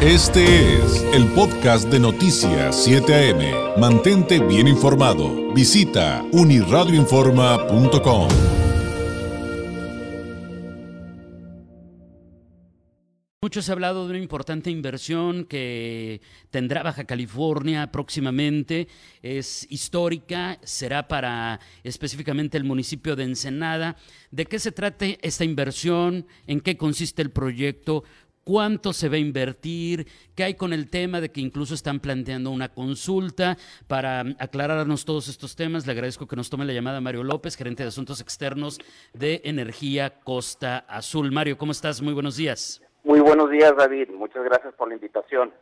[0.00, 3.80] Este es el podcast de Noticias 7 AM.
[3.80, 5.52] Mantente bien informado.
[5.52, 8.28] Visita uniradioinforma.com.
[13.42, 16.20] Mucho se ha hablado de una importante inversión que
[16.50, 18.86] tendrá Baja California próximamente.
[19.22, 23.96] Es histórica, será para específicamente el municipio de Ensenada.
[24.30, 26.26] ¿De qué se trata esta inversión?
[26.46, 28.04] ¿En qué consiste el proyecto?
[28.48, 32.50] Cuánto se va a invertir, qué hay con el tema de que incluso están planteando
[32.50, 35.86] una consulta para aclararnos todos estos temas.
[35.86, 38.78] Le agradezco que nos tome la llamada Mario López, gerente de Asuntos Externos
[39.12, 41.30] de Energía Costa Azul.
[41.30, 42.00] Mario, ¿cómo estás?
[42.00, 42.80] Muy buenos días.
[43.04, 44.08] Muy buenos días, David.
[44.14, 45.52] Muchas gracias por la invitación.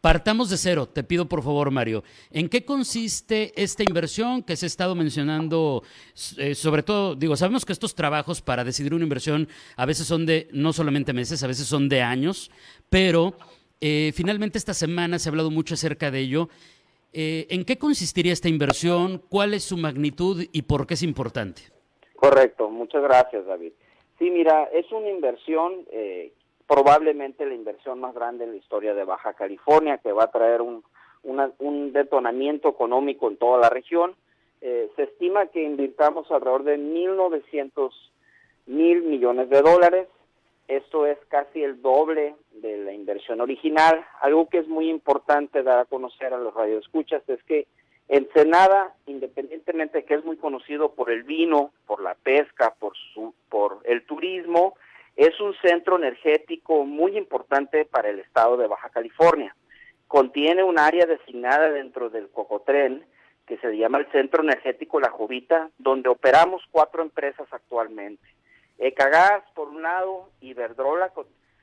[0.00, 2.04] Partamos de cero, te pido por favor, Mario.
[2.30, 5.82] ¿En qué consiste esta inversión que se ha estado mencionando?
[6.36, 10.24] Eh, sobre todo, digo, sabemos que estos trabajos para decidir una inversión a veces son
[10.24, 12.52] de no solamente meses, a veces son de años,
[12.88, 13.34] pero
[13.80, 16.48] eh, finalmente esta semana se ha hablado mucho acerca de ello.
[17.12, 19.20] Eh, ¿En qué consistiría esta inversión?
[19.28, 21.62] ¿Cuál es su magnitud y por qué es importante?
[22.14, 23.72] Correcto, muchas gracias, David.
[24.20, 25.72] Sí, mira, es una inversión
[26.68, 30.60] probablemente la inversión más grande en la historia de Baja California, que va a traer
[30.60, 30.84] un,
[31.22, 34.14] un detonamiento económico en toda la región.
[34.60, 37.90] Eh, se estima que invirtamos alrededor de 1.900
[38.66, 40.08] mil millones de dólares.
[40.68, 44.04] Esto es casi el doble de la inversión original.
[44.20, 47.66] Algo que es muy importante dar a conocer a los radioescuchas es que
[48.08, 53.34] Ensenada, independientemente de que es muy conocido por el vino, por la pesca, por, su,
[53.50, 54.76] por el turismo,
[55.18, 59.54] es un centro energético muy importante para el estado de Baja California.
[60.06, 63.04] Contiene un área designada dentro del Cocotren
[63.44, 68.22] que se llama el Centro Energético La Jovita, donde operamos cuatro empresas actualmente.
[68.78, 71.12] Ecagas, por un lado, Iberdrola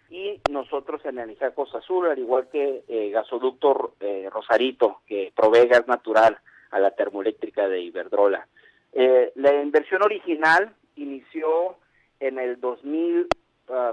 [0.09, 5.67] y nosotros en Energía Costa Azul, al igual que eh, Gasoducto eh, Rosarito, que provee
[5.67, 6.37] gas natural
[6.71, 8.47] a la termoeléctrica de Iberdrola.
[8.91, 11.77] Eh, la inversión original inició
[12.19, 13.27] en el 2000,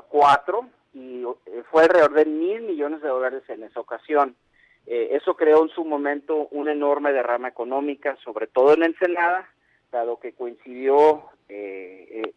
[0.08, 4.36] cuatro y eh, fue alrededor de mil millones de dólares en esa ocasión.
[4.86, 9.48] Eh, eso creó en su momento una enorme derrama económica, sobre todo en Ensenada,
[9.90, 12.34] dado que coincidió eh,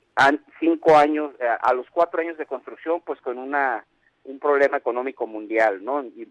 [0.59, 1.31] cinco años,
[1.61, 3.85] a los cuatro años de construcción, pues con una
[4.25, 6.03] un problema económico mundial, ¿no?
[6.03, 6.27] Y,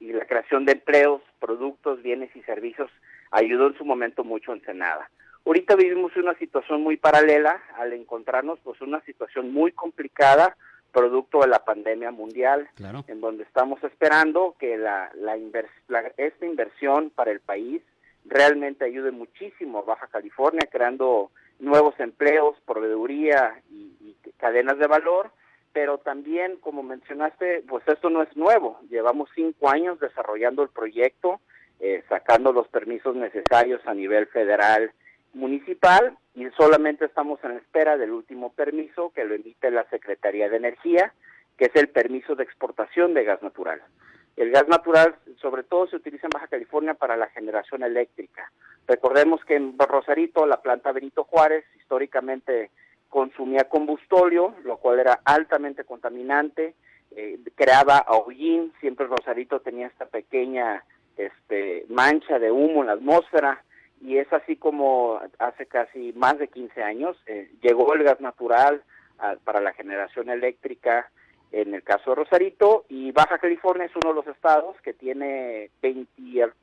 [0.00, 2.90] y, la creación de empleos, productos, bienes y servicios
[3.30, 5.08] ayudó en su momento mucho a Ensenada.
[5.46, 10.56] Ahorita vivimos una situación muy paralela al encontrarnos pues una situación muy complicada
[10.90, 12.68] producto de la pandemia mundial,
[13.06, 15.36] en donde estamos esperando que la, la,
[16.16, 17.82] esta inversión para el país
[18.24, 25.30] realmente ayude muchísimo a Baja California, creando nuevos empleos, proveeduría y, cadenas de valor,
[25.72, 31.40] pero también, como mencionaste, pues esto no es nuevo, llevamos cinco años desarrollando el proyecto,
[31.78, 34.92] eh, sacando los permisos necesarios a nivel federal
[35.34, 40.56] municipal y solamente estamos en espera del último permiso que lo emite la Secretaría de
[40.56, 41.12] Energía,
[41.56, 43.82] que es el permiso de exportación de gas natural.
[44.36, 48.50] El gas natural sobre todo se utiliza en Baja California para la generación eléctrica.
[48.86, 52.70] Recordemos que en Rosarito la planta Benito Juárez históricamente
[53.08, 56.74] consumía combustóleo, lo cual era altamente contaminante,
[57.10, 60.84] eh, creaba ahollín, siempre Rosarito tenía esta pequeña
[61.16, 63.62] este, mancha de humo en la atmósfera,
[64.00, 68.82] y es así como hace casi más de 15 años eh, llegó el gas natural
[69.44, 71.10] para la generación eléctrica
[71.52, 75.70] en el caso de Rosarito y Baja California es uno de los estados que tiene
[75.82, 76.10] 20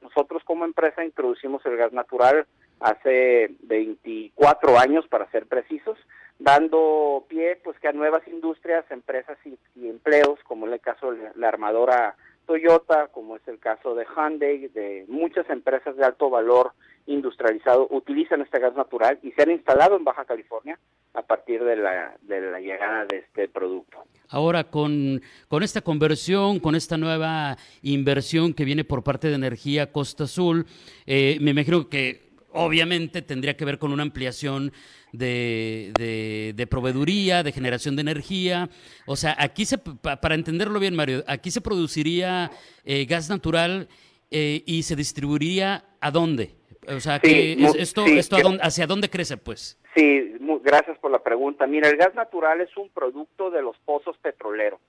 [0.02, 2.48] nosotros como empresa introducimos el gas natural
[2.80, 5.98] hace 24 años para ser precisos
[6.40, 11.12] dando pie pues que a nuevas industrias empresas y, y empleos como en el caso
[11.12, 12.16] de la armadora
[12.48, 16.72] Toyota como es el caso de Hyundai de muchas empresas de alto valor
[17.08, 20.78] industrializado utilizan este gas natural y se han instalado en Baja California
[21.14, 24.04] a partir de la, de la llegada de este producto.
[24.30, 29.92] Ahora, con, con esta conversión, con esta nueva inversión que viene por parte de Energía
[29.92, 30.66] Costa Azul,
[31.06, 34.74] eh, me imagino que obviamente tendría que ver con una ampliación
[35.12, 38.70] de, de, proveeduría, de generación de energía.
[39.06, 42.52] O sea, aquí se, para entenderlo bien, Mario, aquí se produciría
[42.84, 43.88] eh, gas natural
[44.32, 46.57] eh, y se distribuiría a dónde?
[46.88, 49.80] O sea, que esto, esto ¿hacia dónde crece, pues?
[49.96, 51.68] Sí, gracias por la pregunta.
[51.68, 54.80] Mira, el gas natural es un producto de los pozos petroleros.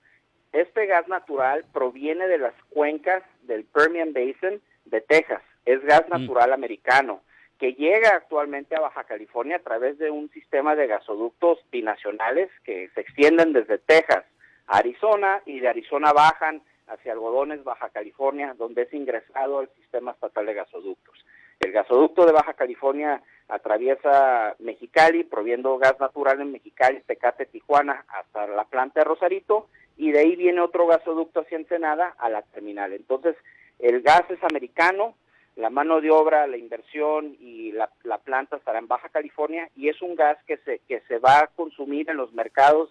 [0.51, 5.41] Este gas natural proviene de las cuencas del Permian Basin de Texas.
[5.65, 6.11] Es gas mm.
[6.11, 7.21] natural americano
[7.59, 12.89] que llega actualmente a Baja California a través de un sistema de gasoductos binacionales que
[12.95, 14.23] se extienden desde Texas
[14.67, 20.11] a Arizona y de Arizona bajan hacia Algodones, Baja California, donde es ingresado al sistema
[20.11, 21.25] estatal de gasoductos.
[21.59, 28.47] El gasoducto de Baja California atraviesa Mexicali, proviendo gas natural en Mexicali, Tecate, Tijuana, hasta
[28.47, 29.67] la planta de Rosarito,
[29.97, 32.93] y de ahí viene otro gasoducto hacia Ensenada a la terminal.
[32.93, 33.35] Entonces,
[33.79, 35.15] el gas es americano,
[35.55, 37.89] la mano de obra, la inversión y la,
[38.23, 41.47] planta estará en Baja California y es un gas que se, que se va a
[41.47, 42.89] consumir en los mercados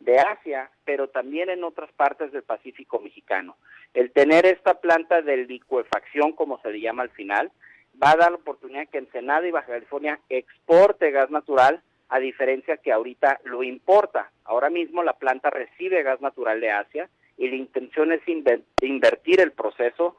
[0.00, 3.56] de Asia, pero también en otras partes del Pacífico mexicano.
[3.94, 7.52] El tener esta planta de licuefacción, como se le llama al final,
[8.02, 12.78] va a dar la oportunidad que Ensenada y Baja California exporte gas natural, a diferencia
[12.78, 14.30] que ahorita lo importa.
[14.44, 18.22] Ahora mismo la planta recibe gas natural de Asia y la intención es
[18.80, 20.16] invertir el proceso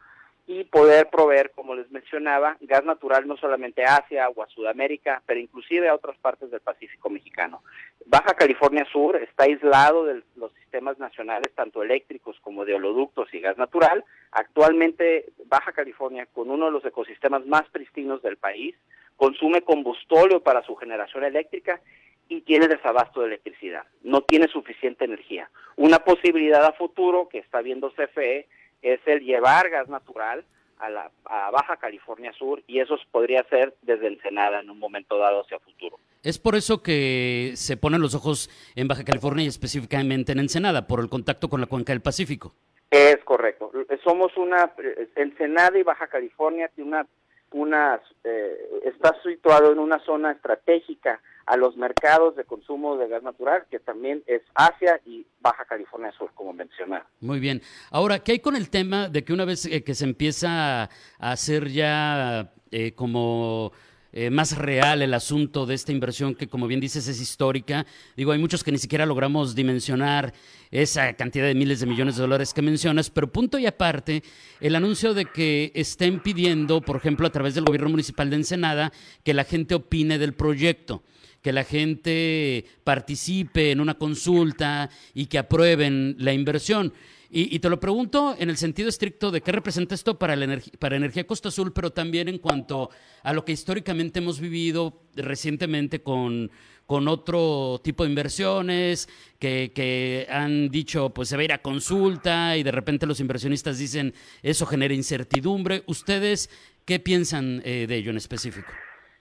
[0.51, 5.22] y poder proveer, como les mencionaba, gas natural no solamente a Asia o a Sudamérica,
[5.28, 7.62] pero inclusive a otras partes del Pacífico mexicano.
[8.07, 13.42] Baja California Sur está aislado de los sistemas nacionales, tanto eléctricos como de oleoductos y
[13.42, 14.04] gas natural.
[14.31, 18.75] Actualmente Baja California, con uno de los ecosistemas más pristinos del país,
[19.18, 21.80] consume combustóleo para su generación eléctrica
[22.28, 23.84] y tiene desabasto de electricidad.
[24.02, 25.48] No tiene suficiente energía.
[25.75, 28.48] Una posibilidad a futuro que está viendo CFE
[28.81, 30.46] es el llevar gas natural
[30.80, 31.12] a, la,
[31.52, 35.98] Baja California Sur y eso podría ser desde Ensenada en un momento dado hacia futuro.
[36.24, 40.88] Es por eso que se ponen los ojos en Baja California y específicamente en Ensenada,
[40.88, 42.54] por el contacto con la cuenca del Pacífico.
[42.90, 43.72] Es correcto.
[44.04, 44.74] Somos una,
[45.16, 47.08] Ensenada y Baja California tiene una,
[47.52, 53.24] una eh, está situado en una zona estratégica a los mercados de consumo de gas
[53.24, 57.07] natural, que también es Asia y Baja California Sur, como mencionaba.
[57.21, 57.62] Muy bien.
[57.91, 60.89] Ahora, ¿qué hay con el tema de que una vez eh, que se empieza a
[61.19, 63.71] hacer ya eh, como...
[64.12, 67.86] Eh, más real el asunto de esta inversión que, como bien dices, es histórica.
[68.18, 70.33] Digo, hay muchos que ni siquiera logramos dimensionar
[70.71, 74.24] esa cantidad de miles de millones de dólares que mencionas, pero punto y aparte,
[74.62, 78.92] el anuncio de que estén pidiendo, por ejemplo, a través del gobierno municipal de Ensenada,
[79.24, 81.03] que la gente opine del proyecto
[81.41, 86.94] que la gente participe en una consulta y que aprueben la inversión.
[87.31, 90.95] Y, te lo pregunto en el sentido estricto de qué representa esto para, la para
[90.95, 92.89] Energía Costa Azul, pero también en cuanto
[93.21, 96.50] a lo que históricamente hemos vivido recientemente con,
[96.88, 99.07] con otro tipo de inversiones
[99.38, 103.19] que, que, han dicho, pues se va a ir a consulta y de repente los
[103.19, 105.83] inversionistas dicen, eso genera incertidumbre.
[105.85, 106.50] ¿Ustedes
[106.83, 108.71] qué piensan eh, de ello en específico?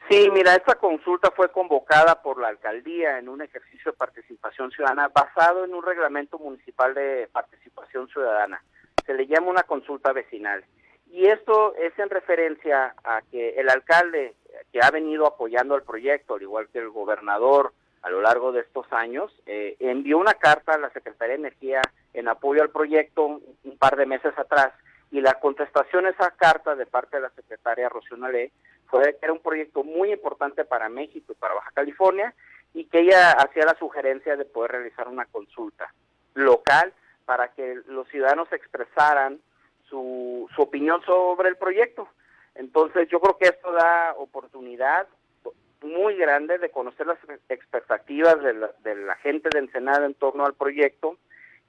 [0.09, 5.09] Sí, mira, esta consulta fue convocada por la alcaldía en un ejercicio de participación ciudadana
[5.09, 8.63] basado en un reglamento municipal de participación ciudadana.
[9.05, 10.65] Se le llama una consulta vecinal.
[11.11, 14.35] Y esto es en referencia a que el alcalde,
[14.73, 18.61] que ha venido apoyando el proyecto, al igual que el gobernador a lo largo de
[18.61, 21.83] estos años, eh, envió una carta a la Secretaría de Energía
[22.15, 24.73] en apoyo al proyecto un, par de meses atrás.
[25.11, 28.17] Y la contestación a esa carta de parte de la secretaria Rocío
[28.89, 32.35] fue que era un proyecto muy importante para México y para Baja California
[32.75, 35.93] y que ella hacía la sugerencia de poder realizar una consulta
[36.35, 36.93] local
[37.25, 39.41] para que los ciudadanos expresaran
[39.89, 42.09] su, su opinión sobre el proyecto.
[42.55, 45.07] Entonces yo creo que esto da oportunidad
[45.83, 47.19] muy grande de conocer las
[47.49, 51.17] expectativas de la, de la gente de Ensenada en torno al proyecto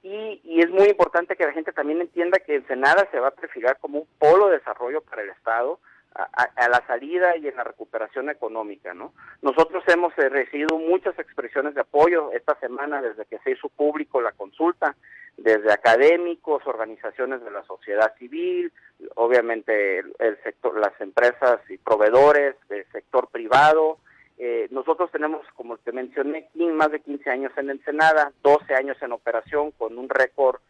[0.02, 3.78] y, es muy importante que la gente también entienda que Ensenada se va a perfilar
[3.78, 5.78] como un polo de desarrollo para el Estado,
[6.14, 9.12] a, la salida y en la recuperación económica, ¿no?
[9.42, 14.32] Nosotros hemos recibido muchas expresiones de apoyo esta semana desde que se hizo público la
[14.32, 14.96] consulta,
[15.36, 18.72] desde académicos, organizaciones de la sociedad civil,
[19.14, 23.98] obviamente el, sector, las empresas y proveedores del sector privado.
[24.38, 29.12] Eh, nosotros tenemos, como te mencioné, más de 15 años en Ensenada, 12 años en
[29.12, 30.60] operación con un récord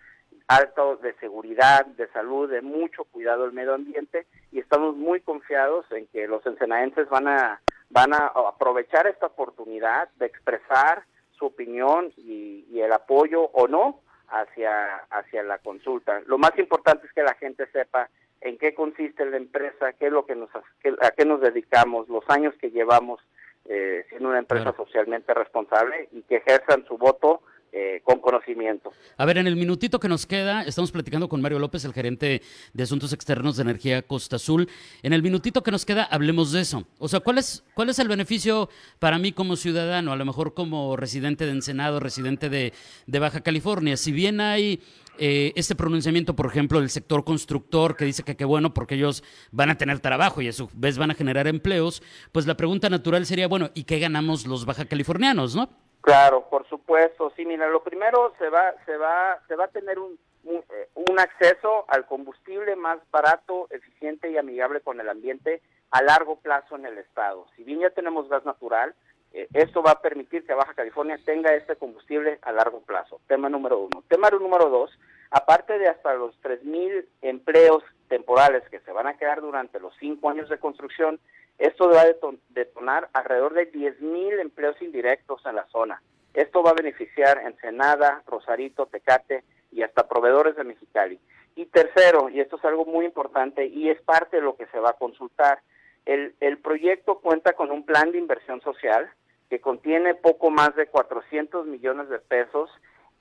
[0.50, 5.87] alto de seguridad, de salud, de mucho cuidado del medio ambiente y estamos muy confiados
[5.92, 12.12] en que los ensenadenses van a van a aprovechar esta oportunidad de expresar su opinión
[12.16, 16.21] y, el apoyo o no hacia hacia la consulta.
[16.26, 18.09] Lo más importante es que la gente sepa
[18.40, 22.25] en qué consiste la empresa, qué es lo que nos a qué nos dedicamos, los
[22.28, 23.21] años que llevamos
[23.66, 27.42] eh, siendo una empresa socialmente responsable y que ejerzan su voto
[27.73, 28.93] eh, con conocimiento.
[29.17, 32.43] A ver, en el minutito que nos queda, estamos platicando con Mario López, el gerente
[32.73, 34.69] de Asuntos Externos de Energía Costa Azul.
[35.03, 36.85] En el minutito que nos queda, hablemos de eso.
[36.99, 40.55] O sea, ¿cuál es, cuál es el beneficio para mí como ciudadano, a lo mejor
[40.55, 42.73] como residente de Ensenado, residente de,
[43.21, 43.97] Baja California?
[43.97, 44.81] Si bien hay
[45.19, 49.23] eh, este pronunciamiento, por ejemplo, del sector constructor que dice que qué bueno porque ellos
[49.53, 52.91] van a tener trabajo y a su vez van a generar empleos, pues la pregunta
[52.91, 55.71] natural sería, bueno, ¿y qué ganamos los baja californianos, no?
[56.00, 57.33] Claro, por supuesto.
[57.37, 61.19] Sí, mira, lo primero se va, se va, se va a tener un, eh, un,
[61.19, 66.87] acceso al combustible más barato, eficiente y amigable con el ambiente a largo plazo en
[66.87, 67.47] el estado.
[67.57, 68.95] Si bien ya tenemos gas natural,
[69.33, 73.21] eh, esto va a permitir que Baja California tenga este combustible a largo plazo.
[73.26, 74.02] Tema número uno.
[74.09, 74.90] Tema número dos,
[75.30, 80.30] aparte de hasta los 3.000 empleos temporales que se van a quedar durante los cinco
[80.30, 81.21] años de construcción,
[81.61, 82.14] esto va a
[82.49, 86.02] detonar alrededor de 10.000 empleos indirectos en la zona.
[86.33, 91.21] Esto va a beneficiar Ensenada, Rosarito, Tecate y hasta proveedores de Mexicali.
[91.57, 94.81] Y tercero, y esto es algo muy importante y es parte de lo que se
[94.81, 95.61] va a consultar,
[96.07, 99.11] el, el proyecto cuenta con un plan de inversión social
[99.50, 102.71] que contiene poco más de 400 millones de pesos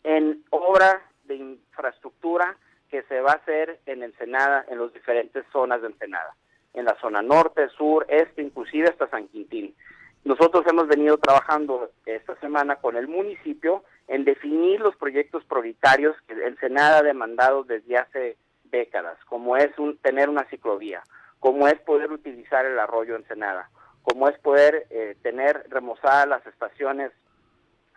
[0.03, 2.55] en obra de infraestructura
[2.89, 6.35] que se va a hacer en Ensenada, en las diferentes zonas de Ensenada,
[6.73, 9.75] en la zona norte, sur, este, inclusive hasta San Quintín.
[10.23, 16.33] Nosotros hemos venido trabajando esta semana con el municipio en definir los proyectos prioritarios que
[16.33, 21.01] Ensenada ha demandado desde hace décadas, como es un, tener una ciclovía,
[21.39, 23.69] como es poder utilizar el arroyo Ensenada,
[24.03, 27.11] como es poder eh, tener remozadas las estaciones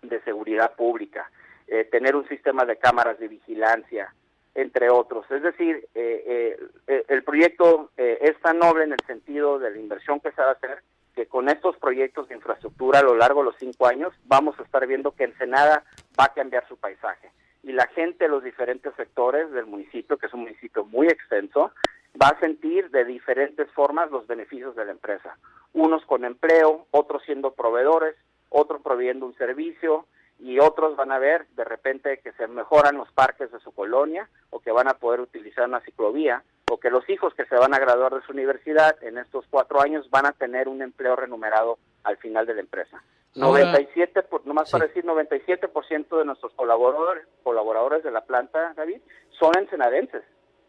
[0.03, 1.31] de seguridad pública,
[1.67, 4.15] eh, tener un sistema de cámaras de vigilancia,
[4.55, 5.25] entre otros.
[5.31, 10.33] Es decir, eh, el proyecto es tan noble en el sentido de la inversión que
[10.33, 10.83] se va a hacer
[11.15, 14.63] que con estos proyectos de infraestructura a lo largo de los cinco años vamos a
[14.63, 15.85] estar viendo que Ensenada
[16.19, 17.31] va a cambiar su paisaje.
[17.63, 21.71] Y la gente de los diferentes sectores del municipio, que es un municipio muy extenso,
[22.21, 25.37] va a sentir de diferentes formas los beneficios de la empresa.
[25.73, 28.17] Unos con empleo, otros siendo proveedores,
[28.49, 30.07] otros proveyendo un servicio
[30.39, 34.29] y otros van a ver de repente que se mejoran los parques de su colonia
[34.63, 37.79] que van a poder utilizar una ciclovía o que los hijos que se van a
[37.79, 42.17] graduar de su universidad en estos cuatro años van a tener un empleo remunerado al
[42.17, 43.03] final de la empresa.
[43.35, 49.01] 97, por, nomás para decir, 97% de nuestros colaboradores, colaboradores de la planta, David,
[49.39, 50.23] son ensenadenses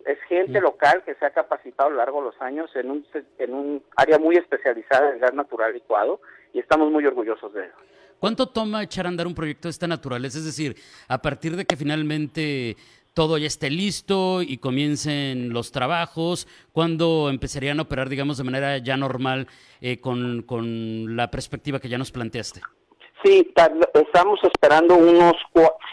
[0.06, 0.64] es gente mm.
[0.64, 3.06] local que se ha capacitado a lo largo de los años en un,
[3.38, 6.22] en un área muy especializada en gas natural licuado
[6.54, 7.76] y estamos muy orgullosos de eso.
[8.20, 10.38] ¿Cuánto toma echar a andar un proyecto de esta naturaleza?
[10.38, 10.76] Es decir,
[11.10, 12.78] a partir de que finalmente
[13.14, 18.78] todo ya esté listo y comiencen los trabajos, ¿cuándo empezarían a operar, digamos, de manera
[18.80, 19.48] ya normal
[19.82, 22.62] eh, con, con la perspectiva que ya nos planteaste?
[23.24, 23.54] Sí,
[23.94, 25.34] estamos esperando unos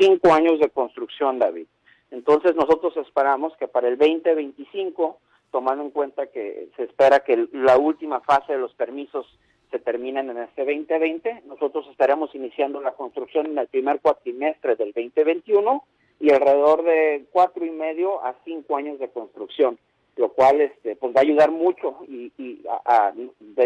[0.00, 1.66] cinco años de construcción, David.
[2.10, 5.18] Entonces nosotros esperamos que para el 2025,
[5.52, 9.26] tomando en cuenta que se espera que la última fase de los permisos
[9.70, 14.92] se terminen en este 2020, nosotros estaremos iniciando la construcción en el primer cuatrimestre del
[14.92, 15.84] 2021
[16.20, 19.78] y alrededor de cuatro y medio a cinco años de construcción,
[20.16, 23.12] lo cual este, pues va a ayudar mucho y, a,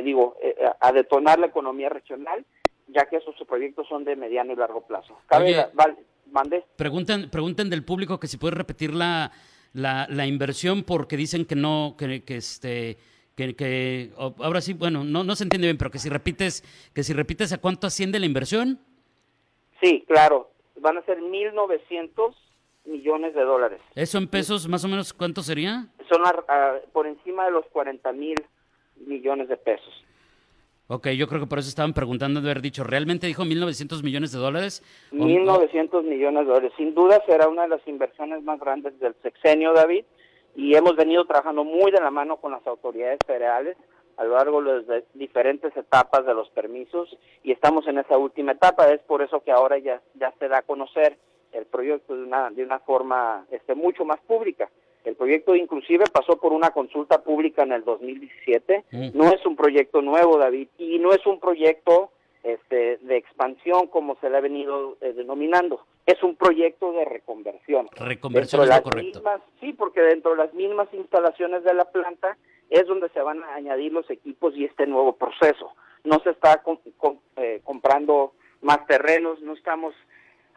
[0.03, 2.45] digo, eh, a detonar la economía regional,
[2.87, 5.19] ya que esos proyectos son de mediano y largo plazo.
[5.27, 5.97] Cabe, vale,
[6.31, 6.65] Mande.
[6.77, 9.33] Preguntan, preguntan del público que si puede repetir la,
[9.73, 12.99] la, inversión porque dicen que no, que, que este
[13.37, 16.63] que, que ahora sí, bueno, no, no se entiende bien, pero que si repites,
[16.95, 18.79] que si repites a cuánto asciende la inversión.
[19.81, 22.35] Sí, claro, van a ser 1.900
[22.85, 23.81] millones de dólares.
[23.95, 25.87] ¿Eso en pesos más o menos cuánto sería?
[26.09, 26.23] Son
[26.93, 28.37] por encima de los 40 mil
[29.07, 30.05] millones de pesos.
[30.87, 34.33] Ok, yo creo que por eso estaban preguntando de haber dicho, ¿realmente dijo 1.900 millones
[34.33, 34.83] de dólares?
[35.13, 36.73] 1.900 millones de dólares.
[36.77, 40.05] Sin duda será una de las inversiones más grandes del sexenio, David,
[40.55, 43.79] y hemos venido trabajando muy de la mano con las autoridades federales
[44.19, 48.53] a lo largo de las diferentes etapas de los permisos y estamos en esa última
[48.53, 48.93] etapa.
[48.93, 51.17] Es por eso que ahora ya, ya se da a conocer
[51.55, 54.69] el proyecto de una, de una forma este, mucho más pública.
[55.05, 58.85] El proyecto inclusive pasó por una consulta pública en el 2017.
[58.91, 59.09] Mm.
[59.15, 62.11] No es un proyecto nuevo, David, y no es un proyecto
[62.43, 65.85] este, de expansión como se le ha venido eh, denominando.
[66.07, 67.89] Es un proyecto de reconversión.
[67.97, 69.23] Reconversión es lo correcto.
[69.61, 72.37] sí, porque dentro de las mismas instalaciones de la planta
[72.71, 75.73] es donde se van a añadir los equipos y este nuevo proceso.
[76.05, 76.63] No se está
[77.37, 79.95] eh, comprando más terrenos, no estamos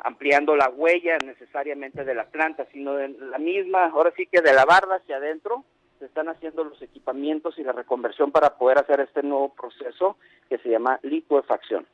[0.04, 4.54] ampliando la huella necesariamente de la planta, sino de la misma, ahora sí que de
[4.54, 5.66] la barda hacia adentro,
[6.00, 10.18] se están haciendo los equipamientos y la reconversión para poder hacer este nuevo proceso
[10.50, 11.88] que se llama licuefacción.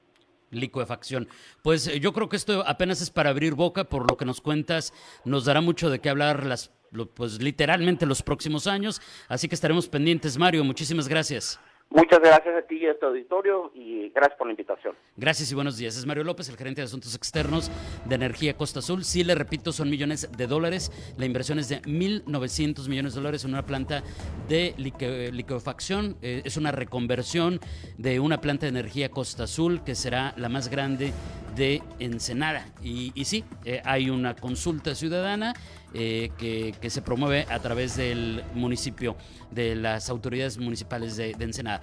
[0.51, 1.27] Licuefacción.
[1.63, 4.41] Pues eh, yo creo que esto apenas es para abrir boca, por lo que nos
[4.41, 4.93] cuentas,
[5.25, 6.71] nos dará mucho de qué hablar las,
[7.15, 10.63] pues literalmente los próximos años, así que estaremos pendientes, Mario.
[10.63, 11.59] Muchísimas gracias.
[11.95, 14.95] Muchas gracias a ti y a tu auditorio y gracias por la invitación.
[15.15, 15.95] Gracias y buenos días.
[15.95, 17.69] Es Mario López, el gerente de Asuntos Externos
[18.05, 19.03] de Energía Costa Azul.
[19.03, 20.91] Sí, le repito, son millones de dólares.
[21.19, 24.01] La inversión es de 1.900 millones de dólares en una planta
[24.49, 26.17] de liquefacción.
[26.23, 27.59] Eh, es una reconversión
[27.99, 31.13] de una planta de energía Costa Azul que será la más grande
[31.55, 32.65] de Ensenada.
[32.81, 35.53] Y, sí, eh, hay una consulta ciudadana
[35.93, 39.15] eh, que, se promueve a través del municipio,
[39.51, 41.82] de las autoridades municipales de, de Ensenada.